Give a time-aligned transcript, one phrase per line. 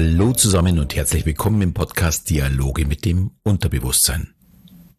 [0.00, 4.32] Hallo zusammen und herzlich willkommen im Podcast Dialoge mit dem Unterbewusstsein.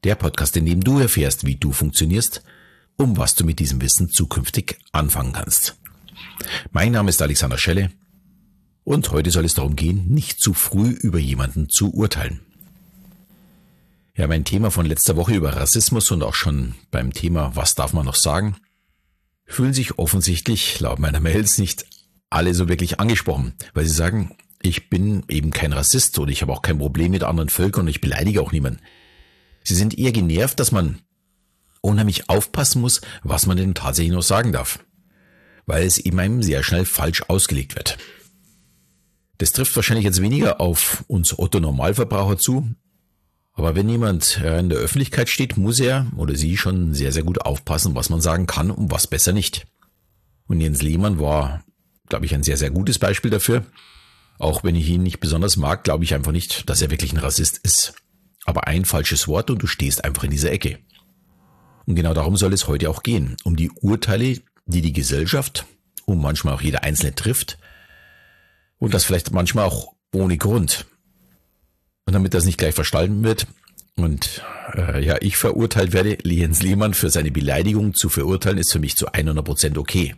[0.04, 2.44] Der Podcast, in dem du erfährst, wie du funktionierst,
[2.98, 5.78] um was du mit diesem Wissen zukünftig anfangen kannst.
[6.72, 7.92] Mein Name ist Alexander Schelle
[8.84, 12.42] und heute soll es darum gehen, nicht zu früh über jemanden zu urteilen.
[14.18, 17.94] Ja, mein Thema von letzter Woche über Rassismus und auch schon beim Thema, was darf
[17.94, 18.58] man noch sagen,
[19.46, 21.86] fühlen sich offensichtlich laut meiner Mails nicht
[22.30, 26.52] alle so wirklich angesprochen, weil sie sagen, ich bin eben kein Rassist und ich habe
[26.52, 28.82] auch kein Problem mit anderen Völkern und ich beleidige auch niemanden.
[29.64, 31.00] Sie sind eher genervt, dass man
[31.82, 34.80] unheimlich aufpassen muss, was man denn tatsächlich noch sagen darf,
[35.66, 37.98] weil es eben einem sehr schnell falsch ausgelegt wird.
[39.38, 42.70] Das trifft wahrscheinlich jetzt weniger auf uns Otto Normalverbraucher zu,
[43.54, 47.24] aber wenn jemand äh, in der Öffentlichkeit steht, muss er oder sie schon sehr, sehr
[47.24, 49.66] gut aufpassen, was man sagen kann und was besser nicht.
[50.48, 51.64] Und Jens Lehmann war,
[52.08, 53.66] glaube ich, ein sehr, sehr gutes Beispiel dafür.
[54.40, 57.20] Auch wenn ich ihn nicht besonders mag, glaube ich einfach nicht, dass er wirklich ein
[57.20, 57.94] Rassist ist.
[58.46, 60.80] Aber ein falsches Wort und du stehst einfach in dieser Ecke.
[61.86, 63.38] Und genau darum soll es heute auch gehen.
[63.44, 65.66] Um die Urteile, die die Gesellschaft
[66.06, 67.60] und manchmal auch jeder Einzelne trifft.
[68.80, 70.86] Und das vielleicht manchmal auch ohne Grund.
[72.06, 73.46] Und damit das nicht gleich verstanden wird
[74.00, 74.42] und
[74.76, 78.96] äh, ja, ich verurteilt werde, Jens Lehmann für seine Beleidigung zu verurteilen, ist für mich
[78.96, 80.16] zu 100 Prozent okay.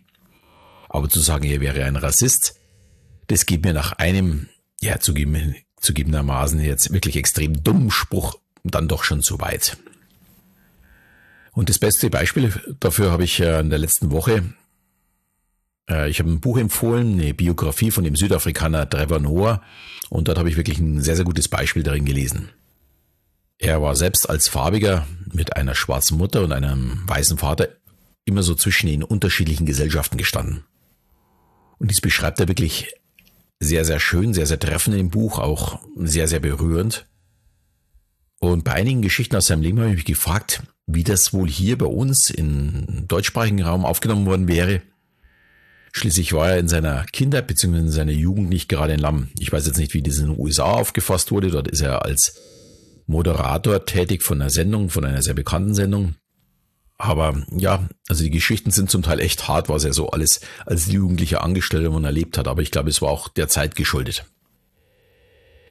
[0.90, 2.56] Aber zu sagen, er wäre ein Rassist,
[3.32, 4.50] das geht mir nach einem,
[4.82, 9.78] ja, zugegebenermaßen jetzt wirklich extrem dummen Spruch dann doch schon zu weit.
[11.54, 14.44] Und das beste Beispiel dafür habe ich in der letzten Woche.
[15.90, 19.62] Äh, ich habe ein Buch empfohlen, eine Biografie von dem Südafrikaner Trevor Noah.
[20.10, 22.50] Und dort habe ich wirklich ein sehr, sehr gutes Beispiel darin gelesen.
[23.58, 27.70] Er war selbst als Farbiger mit einer schwarzen Mutter und einem weißen Vater
[28.26, 30.64] immer so zwischen den unterschiedlichen Gesellschaften gestanden.
[31.80, 32.94] Und dies beschreibt er wirklich
[33.62, 37.06] sehr, sehr schön, sehr, sehr treffend im Buch, auch sehr, sehr berührend.
[38.40, 41.78] Und bei einigen Geschichten aus seinem Leben habe ich mich gefragt, wie das wohl hier
[41.78, 44.82] bei uns im deutschsprachigen Raum aufgenommen worden wäre.
[45.94, 47.78] Schließlich war er in seiner Kindheit bzw.
[47.78, 49.30] in seiner Jugend nicht gerade ein Lamm.
[49.38, 51.52] Ich weiß jetzt nicht, wie das in den USA aufgefasst wurde.
[51.52, 52.42] Dort ist er als
[53.06, 56.16] Moderator tätig von einer Sendung, von einer sehr bekannten Sendung.
[57.02, 60.86] Aber ja, also die Geschichten sind zum Teil echt hart, was er so alles als
[60.92, 62.48] Jugendlicher angestellt und erlebt hat.
[62.48, 64.24] Aber ich glaube, es war auch der Zeit geschuldet.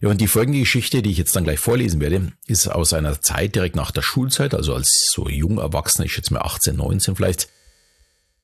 [0.01, 3.21] Ja, und die folgende Geschichte, die ich jetzt dann gleich vorlesen werde, ist aus einer
[3.21, 7.15] Zeit direkt nach der Schulzeit, also als so jung Erwachsener, ich schätze mal 18, 19
[7.15, 7.49] vielleicht.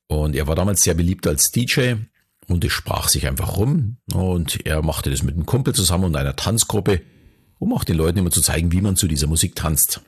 [0.07, 1.95] Und er war damals sehr beliebt als DJ
[2.47, 6.17] und es sprach sich einfach rum und er machte das mit einem Kumpel zusammen und
[6.17, 7.01] einer Tanzgruppe,
[7.59, 10.03] um auch den Leuten immer zu zeigen, wie man zu dieser Musik tanzt.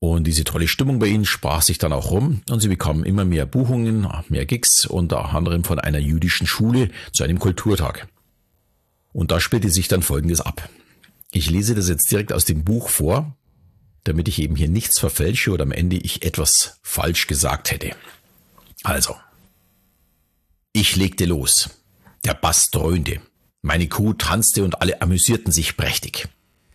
[0.00, 3.26] Und diese tolle Stimmung bei ihnen sprach sich dann auch rum und sie bekamen immer
[3.26, 8.08] mehr Buchungen, mehr Gigs, unter anderem von einer jüdischen Schule zu einem Kulturtag.
[9.12, 10.70] Und da spielte sich dann Folgendes ab.
[11.32, 13.36] Ich lese das jetzt direkt aus dem Buch vor,
[14.04, 17.94] damit ich eben hier nichts verfälsche oder am Ende ich etwas falsch gesagt hätte.
[18.82, 19.14] Also.
[20.72, 21.68] Ich legte los.
[22.24, 23.20] Der Bass dröhnte.
[23.60, 26.28] Meine Kuh tanzte und alle amüsierten sich prächtig.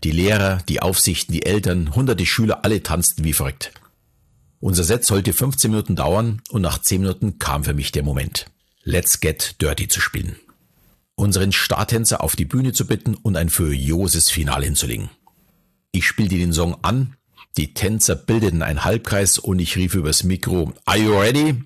[0.05, 3.71] Die Lehrer, die Aufsichten, die Eltern, hunderte Schüler, alle tanzten wie verrückt.
[4.59, 8.45] Unser Set sollte 15 Minuten dauern und nach 10 Minuten kam für mich der Moment.
[8.83, 10.35] Let's Get Dirty zu spielen.
[11.15, 15.09] Unseren Starttänzer auf die Bühne zu bitten und ein furioses Finale hinzulegen.
[15.91, 17.15] Ich spielte den Song an,
[17.57, 21.63] die Tänzer bildeten einen Halbkreis und ich rief übers Mikro, Are you ready?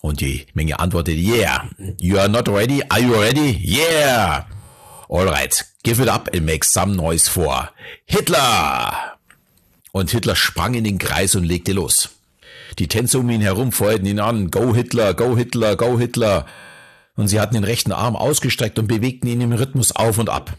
[0.00, 1.70] Und die Menge antwortete, Yeah.
[1.98, 2.82] You are not ready?
[2.88, 3.56] Are you ready?
[3.62, 4.48] Yeah.
[5.08, 7.70] Alright, give it up and make some noise for
[8.06, 9.16] Hitler!
[9.92, 12.10] Und Hitler sprang in den Kreis und legte los.
[12.78, 14.50] Die Tänzer um ihn herum feuerten ihn an.
[14.50, 16.46] Go Hitler, go Hitler, go Hitler.
[17.16, 20.56] Und sie hatten den rechten Arm ausgestreckt und bewegten ihn im Rhythmus auf und ab.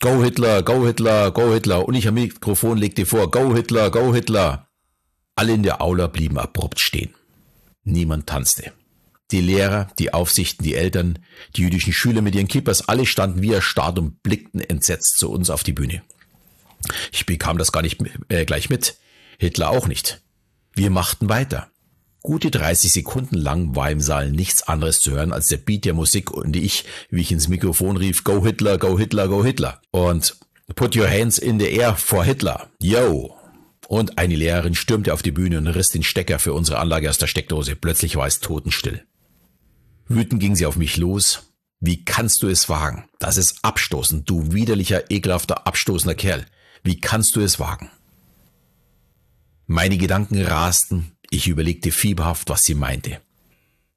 [0.00, 1.86] Go Hitler, go Hitler, go Hitler.
[1.86, 4.66] Und ich am Mikrofon legte vor, go Hitler, go Hitler.
[5.36, 7.14] Alle in der Aula blieben abrupt stehen.
[7.84, 8.72] Niemand tanzte.
[9.32, 11.18] Die Lehrer, die Aufsichten, die Eltern,
[11.56, 15.50] die jüdischen Schüler mit ihren Kippers, alle standen wie erstarrt und blickten entsetzt zu uns
[15.50, 16.02] auf die Bühne.
[17.12, 18.96] Ich bekam das gar nicht äh, gleich mit.
[19.38, 20.22] Hitler auch nicht.
[20.74, 21.70] Wir machten weiter.
[22.22, 25.94] Gute 30 Sekunden lang war im Saal nichts anderes zu hören als der Beat der
[25.94, 29.80] Musik und ich, wie ich ins Mikrofon rief, Go Hitler, Go Hitler, Go Hitler.
[29.90, 30.36] Und
[30.74, 32.68] Put your hands in the air for Hitler.
[32.80, 33.34] Yo.
[33.88, 37.18] Und eine Lehrerin stürmte auf die Bühne und riss den Stecker für unsere Anlage aus
[37.18, 37.74] der Steckdose.
[37.74, 39.04] Plötzlich war es totenstill.
[40.10, 41.52] Wütend ging sie auf mich los.
[41.78, 43.08] Wie kannst du es wagen?
[43.20, 46.46] Das ist abstoßend, du widerlicher, ekelhafter, abstoßender Kerl.
[46.82, 47.90] Wie kannst du es wagen?
[49.66, 53.20] Meine Gedanken rasten, ich überlegte fieberhaft, was sie meinte.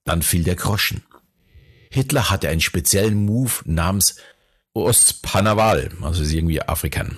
[0.03, 1.03] Dann fiel der Groschen.
[1.89, 4.17] Hitler hatte einen speziellen Move namens
[4.73, 7.17] Ostpanaval, also ist irgendwie Afrikan.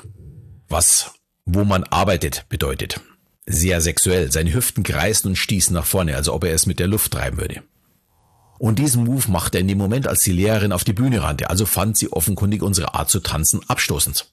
[0.69, 1.12] Was,
[1.44, 3.01] wo man arbeitet, bedeutet.
[3.45, 4.31] Sehr sexuell.
[4.31, 7.39] Seine Hüften kreisen und stießen nach vorne, als ob er es mit der Luft treiben
[7.39, 7.62] würde.
[8.57, 11.50] Und diesen Move machte er in dem Moment, als die Lehrerin auf die Bühne rannte,
[11.50, 14.31] also fand sie offenkundig unsere Art zu tanzen abstoßend.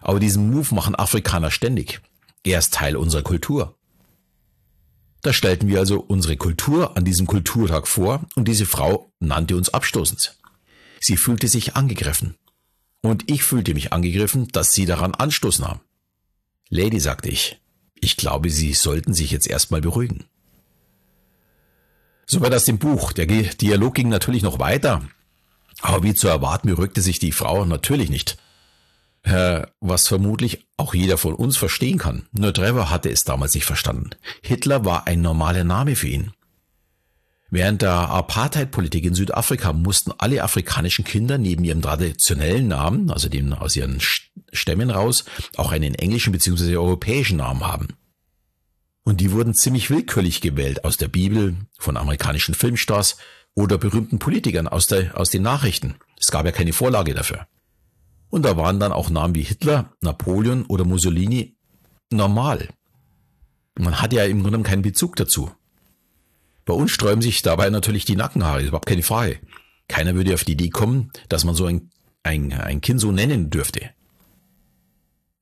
[0.00, 2.00] Aber diesen Move machen Afrikaner ständig.
[2.44, 3.74] Er ist Teil unserer Kultur.
[5.22, 9.68] Da stellten wir also unsere Kultur an diesem Kulturtag vor und diese Frau nannte uns
[9.68, 10.36] abstoßend.
[11.00, 12.36] Sie fühlte sich angegriffen.
[13.02, 15.80] Und ich fühlte mich angegriffen, dass sie daran Anstoß nahm.
[16.68, 17.60] Lady, sagte ich,
[17.94, 20.24] ich glaube, Sie sollten sich jetzt erstmal beruhigen.
[22.28, 23.12] So war das dem Buch.
[23.12, 25.02] Der Dialog ging natürlich noch weiter.
[25.80, 28.36] Aber wie zu erwarten, berückte sich die Frau natürlich nicht.
[29.22, 32.26] Äh, was vermutlich auch jeder von uns verstehen kann.
[32.32, 34.10] Nur Trevor hatte es damals nicht verstanden.
[34.42, 36.32] Hitler war ein normaler Name für ihn.
[37.50, 43.54] Während der Apartheid-Politik in Südafrika mussten alle afrikanischen Kinder neben ihrem traditionellen Namen, also dem
[43.54, 44.00] aus ihren
[44.52, 45.24] Stämmen raus,
[45.56, 46.76] auch einen englischen bzw.
[46.76, 47.88] europäischen Namen haben.
[49.04, 53.16] Und die wurden ziemlich willkürlich gewählt aus der Bibel, von amerikanischen Filmstars
[53.54, 55.96] oder berühmten Politikern aus, der, aus den Nachrichten.
[56.20, 57.46] Es gab ja keine Vorlage dafür.
[58.30, 61.56] Und da waren dann auch Namen wie Hitler, Napoleon oder Mussolini
[62.10, 62.68] normal.
[63.78, 65.50] Man hat ja im Grunde keinen Bezug dazu.
[66.64, 69.38] Bei uns sträuben sich dabei natürlich die Nackenhaare, überhaupt keine Frage.
[69.88, 71.90] Keiner würde auf die Idee kommen, dass man so ein,
[72.22, 73.90] ein, ein Kind so nennen dürfte.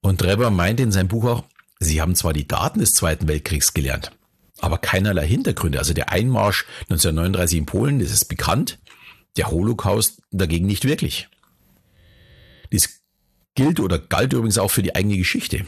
[0.02, 1.44] Und Treber meinte in seinem Buch auch,
[1.78, 4.12] sie haben zwar die Daten des Zweiten Weltkriegs gelernt,
[4.61, 5.78] aber keinerlei Hintergründe.
[5.78, 8.78] Also der Einmarsch 1939 in Polen, das ist bekannt,
[9.37, 11.28] der Holocaust dagegen nicht wirklich.
[12.73, 13.02] Dies
[13.55, 15.67] gilt oder galt übrigens auch für die eigene Geschichte.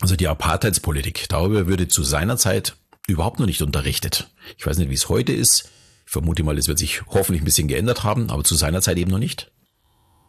[0.00, 1.28] Also die Apartheidspolitik.
[1.28, 2.76] Darüber würde zu seiner Zeit
[3.06, 4.30] überhaupt noch nicht unterrichtet.
[4.56, 5.70] Ich weiß nicht, wie es heute ist.
[6.06, 8.96] Ich vermute mal, es wird sich hoffentlich ein bisschen geändert haben, aber zu seiner Zeit
[8.96, 9.50] eben noch nicht.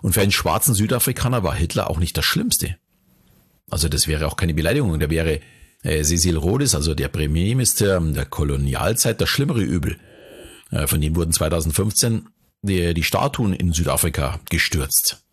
[0.02, 2.78] Und für einen schwarzen Südafrikaner war Hitler auch nicht das Schlimmste.
[3.70, 5.00] Also das wäre auch keine Beleidigung.
[5.00, 5.40] Der wäre
[5.84, 9.98] äh, Cecil Rhodes, also der Premierminister der Kolonialzeit, das schlimmere Übel.
[10.72, 12.30] Äh, von dem wurden 2015
[12.62, 15.24] die, die Statuen in Südafrika gestürzt.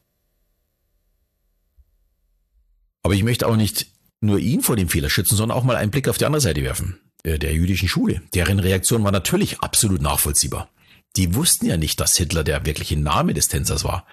[3.03, 3.87] Aber ich möchte auch nicht
[4.21, 6.63] nur ihn vor dem Fehler schützen, sondern auch mal einen Blick auf die andere Seite
[6.63, 6.99] werfen.
[7.23, 8.23] Äh, der jüdischen Schule.
[8.35, 10.71] Deren Reaktion war natürlich absolut nachvollziehbar.
[11.17, 14.07] Die wussten ja nicht, dass Hitler der wirkliche Name des Tänzers war.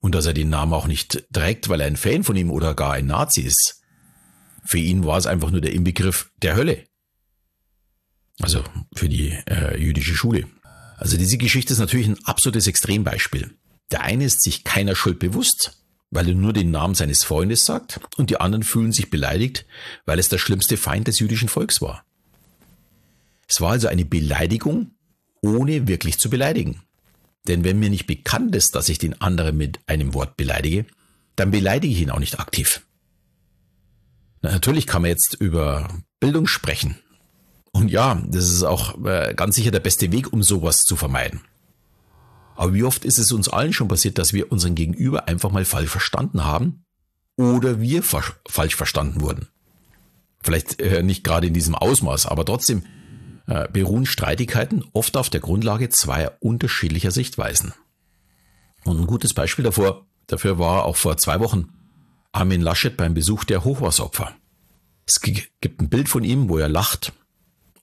[0.00, 2.74] Und dass er den Namen auch nicht trägt, weil er ein Fan von ihm oder
[2.74, 3.82] gar ein Nazi ist.
[4.64, 6.84] Für ihn war es einfach nur der Inbegriff der Hölle.
[8.40, 8.64] Also
[8.94, 10.46] für die äh, jüdische Schule.
[10.96, 13.54] Also diese Geschichte ist natürlich ein absolutes Extrembeispiel.
[13.90, 18.00] Der eine ist sich keiner Schuld bewusst, weil er nur den Namen seines Freundes sagt,
[18.16, 19.66] und die anderen fühlen sich beleidigt,
[20.06, 22.04] weil es der schlimmste Feind des jüdischen Volks war.
[23.48, 24.92] Es war also eine Beleidigung,
[25.42, 26.82] ohne wirklich zu beleidigen.
[27.48, 30.86] Denn wenn mir nicht bekannt ist, dass ich den anderen mit einem Wort beleidige,
[31.36, 32.82] dann beleidige ich ihn auch nicht aktiv.
[34.42, 35.88] Na, natürlich kann man jetzt über
[36.18, 36.98] Bildung sprechen.
[37.72, 41.40] Und ja, das ist auch äh, ganz sicher der beste Weg, um sowas zu vermeiden.
[42.56, 45.64] Aber wie oft ist es uns allen schon passiert, dass wir unseren Gegenüber einfach mal
[45.64, 46.84] falsch verstanden haben
[47.36, 49.48] oder wir falsch verstanden wurden?
[50.42, 52.82] Vielleicht äh, nicht gerade in diesem Ausmaß, aber trotzdem
[53.72, 57.74] beruhen Streitigkeiten oft auf der Grundlage zweier unterschiedlicher Sichtweisen.
[58.84, 61.68] Und ein gutes Beispiel davor, dafür war auch vor zwei Wochen
[62.32, 64.32] Armin Laschet beim Besuch der Hochwasseropfer.
[65.04, 67.12] Es gibt ein Bild von ihm, wo er lacht.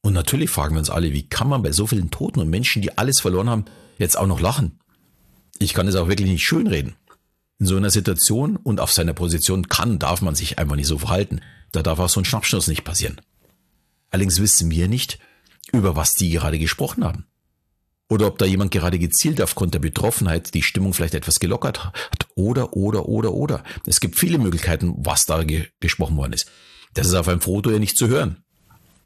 [0.02, 2.82] Und natürlich fragen wir uns alle, wie kann man bei so vielen Toten und Menschen,
[2.82, 3.66] die alles verloren haben,
[3.98, 4.80] jetzt auch noch lachen?
[5.60, 6.96] Ich kann es auch wirklich nicht schönreden.
[7.60, 11.00] In so einer Situation und auf seiner Position kann, darf man sich einfach nicht so
[11.00, 11.42] verhalten.
[11.74, 13.20] Da darf auch so ein Schnappschnuss nicht passieren.
[14.12, 15.20] Allerdings wissen wir nicht,
[15.72, 17.26] über was die gerade gesprochen haben.
[18.10, 22.28] Oder ob da jemand gerade gezielt aufgrund der Betroffenheit die Stimmung vielleicht etwas gelockert hat.
[22.36, 23.64] Oder, oder, oder, oder.
[23.86, 26.50] Es gibt viele Möglichkeiten, was da ge gesprochen worden ist.
[26.94, 28.44] Das ist auf einem Foto ja nicht zu hören.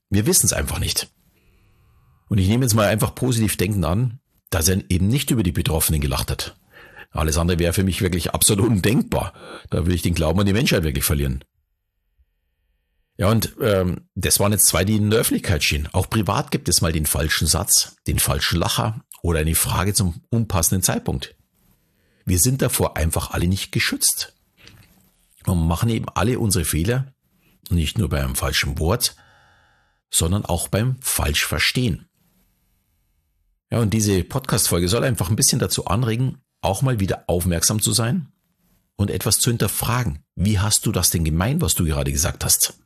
[0.10, 1.10] Wir wissen es einfach nicht.
[2.30, 4.20] Und ich nehme jetzt mal einfach positiv denken an,
[4.52, 6.58] dass er eben nicht über die Betroffenen gelacht hat.
[7.12, 9.34] Alles andere wäre für mich wirklich absolut undenkbar.
[9.70, 11.44] Da würde ich den Glauben an die Menschheit wirklich verlieren.
[13.22, 15.88] Ja, und ähm, das waren jetzt zwei, die in der Öffentlichkeit stehen.
[15.92, 20.24] Auch privat gibt es mal den falschen Satz, den falschen Lacher oder eine Frage zum
[20.32, 21.36] unpassenden Zeitpunkt.
[22.26, 24.34] Wir sind davor einfach alle nicht geschützt
[25.46, 27.14] und machen eben alle unsere Fehler,
[27.70, 29.16] nicht nur beim falschen Wort,
[30.10, 32.10] sondern auch beim Falschverstehen.
[33.70, 37.92] Ja, und diese Podcast-Folge soll einfach ein bisschen dazu anregen, auch mal wieder aufmerksam zu
[37.92, 38.32] sein
[38.96, 40.24] und etwas zu hinterfragen.
[40.34, 42.82] Wie hast du das denn gemeint, was du gerade gesagt hast?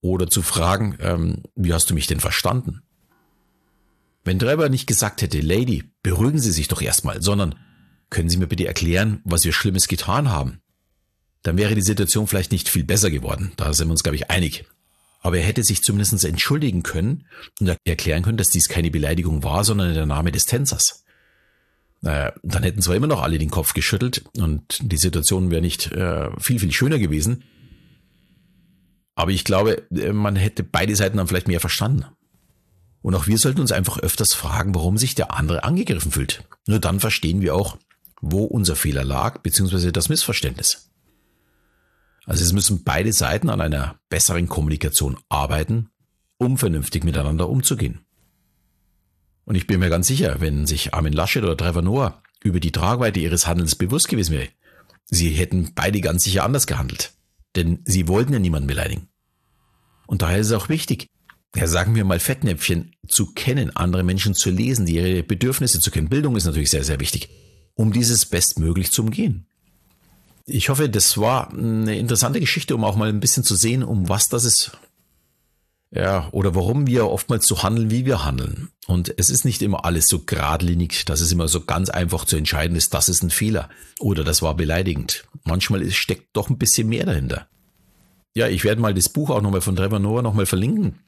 [0.00, 2.82] Oder zu fragen, ähm, wie hast du mich denn verstanden?
[4.24, 7.54] Wenn Trevor nicht gesagt hätte, Lady, beruhigen Sie sich doch erstmal, sondern
[8.10, 10.60] können Sie mir bitte erklären, was wir Schlimmes getan haben?
[11.42, 13.52] Dann wäre die Situation vielleicht nicht viel besser geworden.
[13.56, 14.64] Da sind wir uns, glaube ich, einig.
[15.20, 17.26] Aber er hätte sich zumindest entschuldigen können
[17.60, 21.04] und erklären können, dass dies keine Beleidigung war, sondern der Name des Tänzers.
[22.00, 25.90] Naja, dann hätten zwar immer noch alle den Kopf geschüttelt und die Situation wäre nicht
[25.92, 27.44] äh, viel, viel schöner gewesen.
[29.16, 32.04] Aber ich glaube, äh, man hätte beide Seiten dann vielleicht mehr verstanden.
[33.02, 36.44] Und auch wir sollten uns einfach öfters fragen, warum sich der andere angegriffen fühlt.
[36.66, 37.76] Nur dann verstehen wir auch,
[38.20, 40.90] wo unser Fehler lag, beziehungsweise das Missverständnis.
[42.24, 45.90] Also es müssen beide Seiten an einer besseren Kommunikation arbeiten,
[46.38, 48.00] um vernünftig miteinander umzugehen.
[49.44, 52.72] Und ich bin mir ganz sicher, wenn sich Armin Laschet oder Trevor Noah über die
[52.72, 54.48] Tragweite ihres Handelns bewusst gewesen wäre,
[55.04, 57.12] sie hätten beide ganz sicher anders gehandelt.
[57.56, 59.08] Denn sie wollten ja niemanden beleidigen.
[60.06, 61.08] Und daher ist es auch wichtig,
[61.54, 66.08] ja, sagen wir mal Fettnäpfchen zu kennen, andere Menschen zu lesen, ihre Bedürfnisse zu kennen.
[66.08, 67.30] Bildung ist natürlich sehr, sehr wichtig,
[67.74, 69.46] um dieses bestmöglich zu umgehen.
[70.44, 74.08] Ich hoffe, das war eine interessante Geschichte, um auch mal ein bisschen zu sehen, um
[74.08, 74.78] was das ist,
[75.90, 78.70] ja, oder warum wir oftmals so handeln, wie wir handeln.
[78.86, 82.36] Und es ist nicht immer alles so geradlinig, dass es immer so ganz einfach zu
[82.36, 83.68] entscheiden ist, das ist ein Fehler
[84.00, 85.24] oder das war beleidigend.
[85.44, 87.48] Manchmal steckt doch ein bisschen mehr dahinter.
[88.34, 90.98] Ja, ich werde mal das Buch auch nochmal von Trevor Noah nochmal verlinken.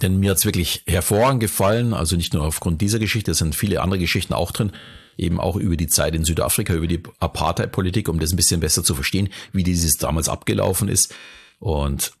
[0.00, 3.82] Denn mir hat's wirklich hervorragend gefallen, also nicht nur aufgrund dieser Geschichte, es sind viele
[3.82, 4.72] andere Geschichten auch drin,
[5.18, 8.84] eben auch über die Zeit in Südafrika, über die Apartheid-Politik, um das ein bisschen besser
[8.84, 11.14] zu verstehen, wie dieses damals abgelaufen ist
[11.58, 12.12] und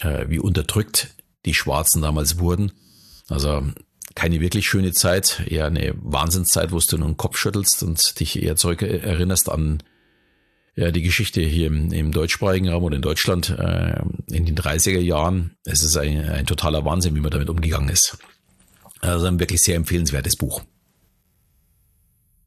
[0.00, 1.14] äh, wie unterdrückt
[1.44, 2.72] die Schwarzen damals wurden.
[3.28, 3.62] Also
[4.14, 8.42] keine wirklich schöne Zeit, eher eine Wahnsinnszeit, wo du nur den Kopf schüttelst und dich
[8.42, 9.82] eher zurück erinnerst an
[10.78, 15.00] ja, die Geschichte hier im, im deutschsprachigen Raum oder in Deutschland äh, in den 30er
[15.00, 15.56] Jahren.
[15.64, 18.16] Es ist ein, ein totaler Wahnsinn, wie man damit umgegangen ist.
[19.00, 20.62] Also ein wirklich sehr empfehlenswertes Buch.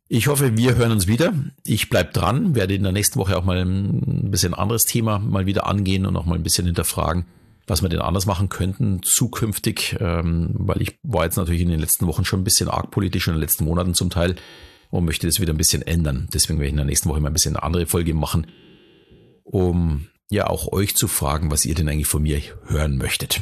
[0.07, 1.33] Ich hoffe, wir hören uns wieder.
[1.65, 5.45] Ich bleib dran, werde in der nächsten Woche auch mal ein bisschen anderes Thema mal
[5.45, 7.25] wieder angehen und auch mal ein bisschen hinterfragen,
[7.67, 11.79] was wir denn anders machen könnten zukünftig, ähm, weil ich war jetzt natürlich in den
[11.79, 14.35] letzten Wochen schon ein bisschen arg politisch, in den letzten Monaten zum Teil
[14.89, 16.27] und möchte das wieder ein bisschen ändern.
[16.33, 18.47] Deswegen werde ich in der nächsten Woche mal ein bisschen eine andere Folge machen,
[19.43, 23.41] um ja auch euch zu fragen, was ihr denn eigentlich von mir hören möchtet.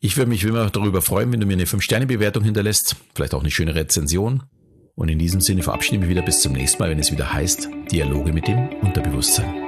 [0.00, 3.40] Ich würde mich wie immer darüber freuen, wenn du mir eine 5-Sterne-Bewertung hinterlässt, vielleicht auch
[3.40, 4.42] eine schöne Rezension.
[4.94, 7.32] Und in diesem Sinne verabschiede ich mich wieder bis zum nächsten Mal, wenn es wieder
[7.32, 9.65] heißt Dialoge mit dem Unterbewusstsein.